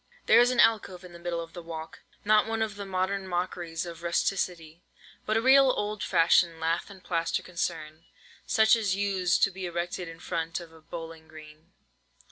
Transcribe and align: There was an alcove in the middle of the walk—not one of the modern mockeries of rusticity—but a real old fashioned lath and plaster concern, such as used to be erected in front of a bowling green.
There 0.25 0.39
was 0.39 0.49
an 0.49 0.59
alcove 0.59 1.03
in 1.03 1.13
the 1.13 1.19
middle 1.19 1.41
of 1.41 1.53
the 1.53 1.61
walk—not 1.61 2.47
one 2.47 2.63
of 2.63 2.75
the 2.75 2.87
modern 2.87 3.27
mockeries 3.27 3.85
of 3.85 4.01
rusticity—but 4.01 5.37
a 5.37 5.41
real 5.43 5.69
old 5.69 6.01
fashioned 6.01 6.59
lath 6.59 6.89
and 6.89 7.03
plaster 7.03 7.43
concern, 7.43 8.05
such 8.47 8.75
as 8.75 8.95
used 8.95 9.43
to 9.43 9.51
be 9.51 9.67
erected 9.67 10.07
in 10.07 10.19
front 10.19 10.59
of 10.59 10.73
a 10.73 10.81
bowling 10.81 11.27
green. 11.27 11.73